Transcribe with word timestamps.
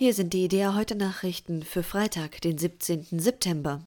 Hier 0.00 0.14
sind 0.14 0.32
die 0.32 0.44
Idea 0.44 0.76
heute 0.76 0.94
Nachrichten 0.94 1.64
für 1.64 1.82
Freitag, 1.82 2.40
den 2.42 2.56
17. 2.56 3.18
September. 3.18 3.82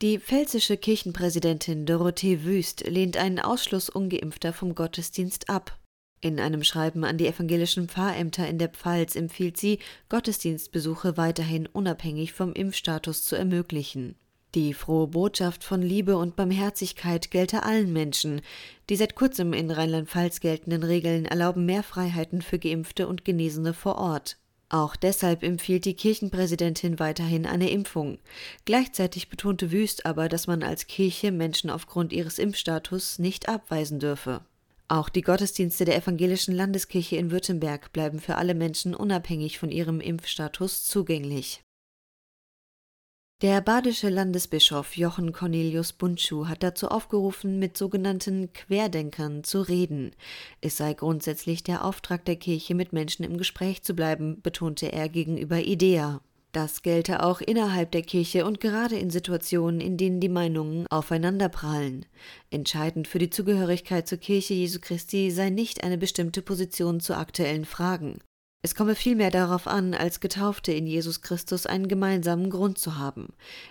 Die 0.00 0.20
pfälzische 0.20 0.76
Kirchenpräsidentin 0.76 1.86
Dorothee 1.86 2.44
Wüst 2.44 2.86
lehnt 2.86 3.16
einen 3.16 3.40
Ausschluss 3.40 3.88
ungeimpfter 3.88 4.52
vom 4.52 4.76
Gottesdienst 4.76 5.50
ab. 5.50 5.76
In 6.20 6.38
einem 6.38 6.62
Schreiben 6.62 7.02
an 7.02 7.18
die 7.18 7.26
evangelischen 7.26 7.88
Pfarrämter 7.88 8.46
in 8.46 8.58
der 8.58 8.68
Pfalz 8.68 9.16
empfiehlt 9.16 9.56
sie, 9.56 9.80
Gottesdienstbesuche 10.08 11.16
weiterhin 11.16 11.66
unabhängig 11.66 12.32
vom 12.32 12.52
Impfstatus 12.52 13.24
zu 13.24 13.34
ermöglichen. 13.34 14.14
Die 14.54 14.72
frohe 14.72 15.08
Botschaft 15.08 15.64
von 15.64 15.82
Liebe 15.82 16.16
und 16.16 16.36
Barmherzigkeit 16.36 17.32
gelte 17.32 17.64
allen 17.64 17.92
Menschen. 17.92 18.40
Die 18.88 18.94
seit 18.94 19.16
kurzem 19.16 19.52
in 19.52 19.72
Rheinland-Pfalz 19.72 20.38
geltenden 20.38 20.84
Regeln 20.84 21.24
erlauben 21.24 21.66
mehr 21.66 21.82
Freiheiten 21.82 22.40
für 22.40 22.60
Geimpfte 22.60 23.08
und 23.08 23.24
Genesene 23.24 23.74
vor 23.74 23.98
Ort. 23.98 24.36
Auch 24.70 24.94
deshalb 24.94 25.42
empfiehlt 25.42 25.84
die 25.84 25.94
Kirchenpräsidentin 25.94 27.00
weiterhin 27.00 27.44
eine 27.44 27.70
Impfung. 27.70 28.18
Gleichzeitig 28.64 29.28
betonte 29.28 29.72
Wüst 29.72 30.06
aber, 30.06 30.28
dass 30.28 30.46
man 30.46 30.62
als 30.62 30.86
Kirche 30.86 31.32
Menschen 31.32 31.70
aufgrund 31.70 32.12
ihres 32.12 32.38
Impfstatus 32.38 33.18
nicht 33.18 33.48
abweisen 33.48 33.98
dürfe. 33.98 34.42
Auch 34.86 35.08
die 35.08 35.22
Gottesdienste 35.22 35.84
der 35.84 35.96
evangelischen 35.96 36.54
Landeskirche 36.54 37.16
in 37.16 37.32
Württemberg 37.32 37.92
bleiben 37.92 38.20
für 38.20 38.36
alle 38.36 38.54
Menschen 38.54 38.94
unabhängig 38.94 39.58
von 39.58 39.72
ihrem 39.72 40.00
Impfstatus 40.00 40.84
zugänglich. 40.84 41.62
Der 43.42 43.62
badische 43.62 44.10
Landesbischof 44.10 44.98
Jochen 44.98 45.32
Cornelius 45.32 45.94
Bundschuh 45.94 46.46
hat 46.46 46.62
dazu 46.62 46.88
aufgerufen, 46.88 47.58
mit 47.58 47.74
sogenannten 47.74 48.52
Querdenkern 48.52 49.44
zu 49.44 49.62
reden. 49.62 50.10
Es 50.60 50.76
sei 50.76 50.92
grundsätzlich 50.92 51.62
der 51.62 51.86
Auftrag 51.86 52.26
der 52.26 52.36
Kirche, 52.36 52.74
mit 52.74 52.92
Menschen 52.92 53.24
im 53.24 53.38
Gespräch 53.38 53.82
zu 53.82 53.94
bleiben, 53.94 54.42
betonte 54.42 54.92
er 54.92 55.08
gegenüber 55.08 55.58
IDEA. 55.58 56.20
Das 56.52 56.82
gelte 56.82 57.22
auch 57.22 57.40
innerhalb 57.40 57.92
der 57.92 58.02
Kirche 58.02 58.44
und 58.44 58.60
gerade 58.60 58.98
in 58.98 59.08
Situationen, 59.08 59.80
in 59.80 59.96
denen 59.96 60.20
die 60.20 60.28
Meinungen 60.28 60.86
aufeinanderprallen. 60.88 62.04
Entscheidend 62.50 63.08
für 63.08 63.18
die 63.18 63.30
Zugehörigkeit 63.30 64.06
zur 64.06 64.18
Kirche 64.18 64.52
Jesu 64.52 64.80
Christi 64.82 65.30
sei 65.30 65.48
nicht 65.48 65.82
eine 65.82 65.96
bestimmte 65.96 66.42
Position 66.42 67.00
zu 67.00 67.16
aktuellen 67.16 67.64
Fragen. 67.64 68.18
Es 68.62 68.74
komme 68.74 68.94
vielmehr 68.94 69.30
darauf 69.30 69.66
an, 69.66 69.94
als 69.94 70.20
Getaufte 70.20 70.70
in 70.70 70.86
Jesus 70.86 71.22
Christus 71.22 71.64
einen 71.64 71.88
gemeinsamen 71.88 72.50
Grund 72.50 72.76
zu 72.76 72.98
haben. 72.98 73.28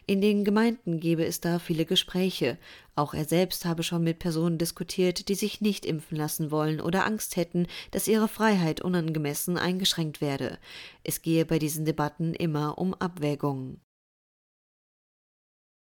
In 0.07 0.19
den 0.19 0.43
Gemeinden 0.43 0.99
gebe 0.99 1.23
es 1.25 1.39
da 1.41 1.59
viele 1.59 1.85
Gespräche. 1.85 2.57
Auch 2.95 3.13
er 3.13 3.25
selbst 3.25 3.65
habe 3.65 3.83
schon 3.83 4.03
mit 4.03 4.17
Personen 4.17 4.57
diskutiert, 4.57 5.29
die 5.29 5.35
sich 5.35 5.61
nicht 5.61 5.85
impfen 5.85 6.17
lassen 6.17 6.49
wollen 6.49 6.81
oder 6.81 7.05
Angst 7.05 7.35
hätten, 7.35 7.67
dass 7.91 8.07
ihre 8.07 8.27
Freiheit 8.27 8.81
unangemessen 8.81 9.59
eingeschränkt 9.59 10.21
werde. 10.21 10.57
Es 11.03 11.21
gehe 11.21 11.45
bei 11.45 11.59
diesen 11.59 11.85
Debatten 11.85 12.33
immer 12.33 12.79
um 12.79 12.95
Abwägungen. 12.95 13.79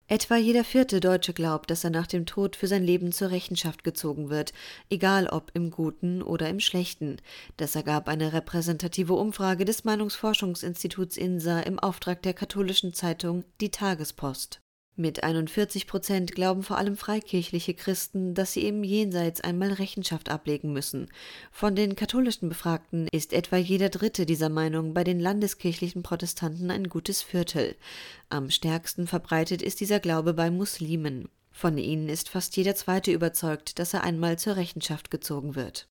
Etwa 0.09 0.37
jeder 0.37 0.63
vierte 0.63 1.01
Deutsche 1.01 1.33
glaubt, 1.33 1.69
dass 1.69 1.83
er 1.83 1.89
nach 1.89 2.07
dem 2.07 2.25
Tod 2.25 2.55
für 2.55 2.67
sein 2.67 2.81
Leben 2.81 3.11
zur 3.11 3.29
Rechenschaft 3.29 3.83
gezogen 3.83 4.29
wird, 4.29 4.53
egal 4.89 5.27
ob 5.27 5.51
im 5.53 5.69
Guten 5.69 6.21
oder 6.21 6.47
im 6.47 6.61
Schlechten. 6.61 7.17
Das 7.57 7.75
ergab 7.75 8.07
eine 8.07 8.31
repräsentative 8.31 9.13
Umfrage 9.13 9.65
des 9.65 9.83
Meinungsforschungsinstituts 9.83 11.17
INSA 11.17 11.59
im 11.59 11.77
Auftrag 11.77 12.21
der 12.21 12.33
katholischen 12.33 12.93
Zeitung 12.93 13.43
Die 13.59 13.69
Tagespost. 13.69 14.61
Mit 14.99 15.23
41 15.23 15.85
Prozent 15.85 16.31
glauben 16.31 16.63
vor 16.63 16.79
allem 16.79 16.97
freikirchliche 16.97 17.75
Christen, 17.75 18.33
dass 18.33 18.53
sie 18.53 18.67
im 18.67 18.83
Jenseits 18.83 19.41
einmal 19.41 19.73
Rechenschaft 19.73 20.29
ablegen 20.29 20.73
müssen. 20.73 21.11
Von 21.51 21.75
den 21.75 21.95
katholischen 21.95 22.49
Befragten 22.49 23.07
ist 23.11 23.31
etwa 23.31 23.57
jeder 23.57 23.89
Dritte 23.89 24.25
dieser 24.25 24.49
Meinung, 24.49 24.95
bei 24.95 25.03
den 25.03 25.19
landeskirchlichen 25.19 26.01
Protestanten 26.01 26.71
ein 26.71 26.89
gutes 26.89 27.21
Viertel. 27.21 27.75
Am 28.29 28.49
stärksten 28.49 29.05
verbreitet 29.05 29.61
ist 29.61 29.81
dieser 29.81 29.99
Glaube 29.99 30.33
bei 30.33 30.49
Muslimen. 30.49 31.29
Von 31.51 31.77
ihnen 31.77 32.09
ist 32.09 32.29
fast 32.29 32.57
jeder 32.57 32.73
Zweite 32.73 33.11
überzeugt, 33.11 33.77
dass 33.77 33.93
er 33.93 34.03
einmal 34.03 34.39
zur 34.39 34.55
Rechenschaft 34.55 35.11
gezogen 35.11 35.53
wird. 35.53 35.87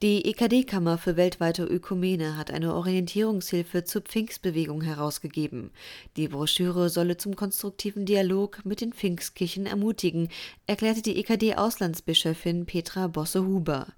Die 0.00 0.26
EKD-Kammer 0.26 0.96
für 0.96 1.16
weltweite 1.16 1.64
Ökumene 1.64 2.36
hat 2.36 2.52
eine 2.52 2.72
Orientierungshilfe 2.72 3.82
zur 3.82 4.02
Pfingstbewegung 4.02 4.80
herausgegeben. 4.80 5.72
Die 6.16 6.28
Broschüre 6.28 6.88
solle 6.88 7.16
zum 7.16 7.34
konstruktiven 7.34 8.06
Dialog 8.06 8.64
mit 8.64 8.80
den 8.80 8.92
Pfingstkirchen 8.92 9.66
ermutigen, 9.66 10.28
erklärte 10.68 11.02
die 11.02 11.16
EKD-Auslandsbischöfin 11.16 12.64
Petra 12.64 13.08
Bosse-Huber. 13.08 13.88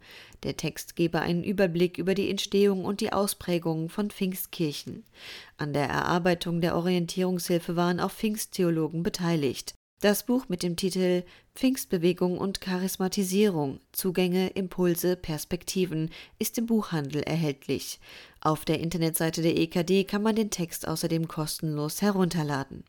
Der 0.43 0.57
Text 0.57 0.97
gebe 0.97 1.21
einen 1.21 1.45
Überblick 1.45 1.99
über 1.99 2.15
die 2.15 2.31
Entstehung 2.31 2.87
und 2.87 3.03
die 3.03 3.13
Ausprägung 3.13 3.91
von 3.91 4.11
Pfingstkirchen. 4.11 5.05
An 5.59 5.75
der 5.75 5.91
Erarbeitung 5.91 6.63
der 6.63 6.77
Orientierungshilfe 6.77 7.77
waren 7.77 8.01
auch 8.01 8.11
Pfingsttheologen 8.11 9.03
beteiligt. 9.03 9.75
Das 10.01 10.23
Buch 10.23 10.49
mit 10.49 10.63
dem 10.63 10.77
Titel 10.77 11.25
Pfingstbewegung 11.55 12.39
und 12.39 12.63
Charismatisierung 12.63 13.81
Zugänge, 13.93 14.49
Impulse, 14.49 15.15
Perspektiven 15.15 16.11
ist 16.39 16.57
im 16.57 16.65
Buchhandel 16.65 17.23
erhältlich. 17.23 18.01
Auf 18.41 18.65
der 18.65 18.81
Internetseite 18.81 19.43
der 19.43 19.59
EKD 19.59 20.05
kann 20.05 20.23
man 20.23 20.37
den 20.37 20.49
Text 20.49 20.89
außerdem 20.89 21.29
kostenlos 21.29 22.01
herunterladen. 22.01 22.85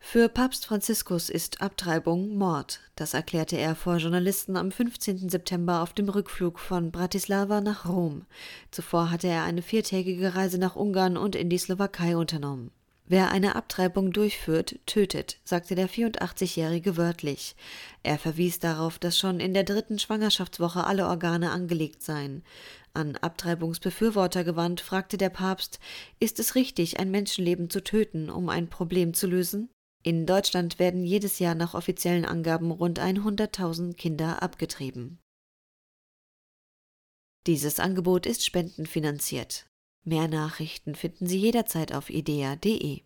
Für 0.00 0.28
Papst 0.28 0.66
Franziskus 0.66 1.30
ist 1.30 1.60
Abtreibung 1.60 2.36
Mord. 2.36 2.80
Das 2.96 3.14
erklärte 3.14 3.56
er 3.56 3.76
vor 3.76 3.98
Journalisten 3.98 4.56
am 4.56 4.72
15. 4.72 5.28
September 5.28 5.82
auf 5.82 5.92
dem 5.92 6.08
Rückflug 6.08 6.58
von 6.58 6.90
Bratislava 6.90 7.60
nach 7.60 7.88
Rom. 7.88 8.26
Zuvor 8.72 9.12
hatte 9.12 9.28
er 9.28 9.44
eine 9.44 9.62
viertägige 9.62 10.34
Reise 10.34 10.58
nach 10.58 10.74
Ungarn 10.74 11.16
und 11.16 11.36
in 11.36 11.48
die 11.48 11.58
Slowakei 11.58 12.16
unternommen. 12.16 12.72
Wer 13.12 13.30
eine 13.30 13.56
Abtreibung 13.56 14.10
durchführt, 14.10 14.78
tötet, 14.86 15.38
sagte 15.44 15.74
der 15.74 15.90
84-Jährige 15.90 16.96
wörtlich. 16.96 17.56
Er 18.02 18.18
verwies 18.18 18.58
darauf, 18.58 18.98
dass 18.98 19.18
schon 19.18 19.38
in 19.38 19.52
der 19.52 19.64
dritten 19.64 19.98
Schwangerschaftswoche 19.98 20.84
alle 20.84 21.06
Organe 21.06 21.50
angelegt 21.50 22.02
seien. 22.02 22.42
An 22.94 23.16
Abtreibungsbefürworter 23.16 24.44
gewandt, 24.44 24.80
fragte 24.80 25.18
der 25.18 25.28
Papst, 25.28 25.78
ist 26.20 26.38
es 26.38 26.54
richtig, 26.54 27.00
ein 27.00 27.10
Menschenleben 27.10 27.68
zu 27.68 27.84
töten, 27.84 28.30
um 28.30 28.48
ein 28.48 28.70
Problem 28.70 29.12
zu 29.12 29.26
lösen? 29.26 29.68
In 30.02 30.24
Deutschland 30.24 30.78
werden 30.78 31.04
jedes 31.04 31.38
Jahr 31.38 31.54
nach 31.54 31.74
offiziellen 31.74 32.24
Angaben 32.24 32.70
rund 32.70 32.98
100.000 32.98 33.92
Kinder 33.92 34.42
abgetrieben. 34.42 35.18
Dieses 37.46 37.78
Angebot 37.78 38.24
ist 38.24 38.42
spendenfinanziert. 38.46 39.66
Mehr 40.04 40.26
Nachrichten 40.26 40.94
finden 40.94 41.26
Sie 41.26 41.38
jederzeit 41.38 41.94
auf 41.94 42.10
idea.de. 42.10 43.02